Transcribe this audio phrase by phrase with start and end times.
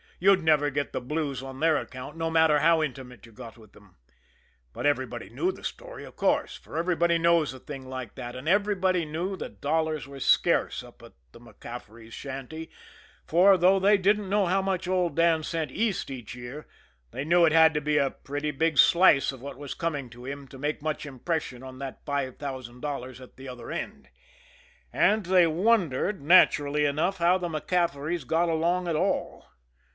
[0.17, 3.73] You'd never get the blues on their account, no matter how intimate you got with
[3.73, 3.95] them.
[4.71, 8.47] But everybody knew the story, of course, for everybody knows a thing like that; and
[8.47, 12.69] everybody knew that dollars were scarce up at the MacCafferys' shanty
[13.25, 16.67] for, though they didn't know how much old Dan sent East each year,
[17.11, 20.25] they knew it had to be a pretty big slice of what was coming to
[20.25, 24.07] him to make much impression on that five thousand dollars at the other end
[24.93, 29.45] and they wondered, naturally enough, how the MacCafferys got along at all.